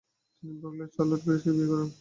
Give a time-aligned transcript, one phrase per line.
[0.43, 1.89] তিনি ব্রুকলেনে চার্লোট গেরিজকে বিয়ে করেন।